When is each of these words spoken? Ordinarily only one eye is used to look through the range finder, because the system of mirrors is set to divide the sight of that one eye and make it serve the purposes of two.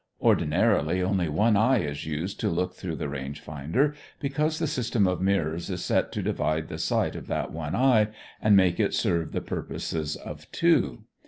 Ordinarily 0.19 1.03
only 1.03 1.29
one 1.29 1.55
eye 1.55 1.81
is 1.83 2.07
used 2.07 2.39
to 2.39 2.49
look 2.49 2.73
through 2.73 2.95
the 2.95 3.07
range 3.07 3.39
finder, 3.39 3.93
because 4.19 4.57
the 4.57 4.65
system 4.65 5.05
of 5.05 5.21
mirrors 5.21 5.69
is 5.69 5.85
set 5.85 6.11
to 6.13 6.23
divide 6.23 6.69
the 6.69 6.79
sight 6.79 7.15
of 7.15 7.27
that 7.27 7.51
one 7.51 7.75
eye 7.75 8.07
and 8.41 8.57
make 8.57 8.79
it 8.79 8.95
serve 8.95 9.31
the 9.31 9.41
purposes 9.41 10.15
of 10.15 10.51
two. 10.51 11.03